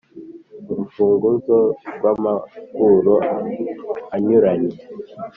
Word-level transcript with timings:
Urufunguzo 0.71 1.57
rw’amaburo 1.95 3.15
anyuranye, 4.15 4.73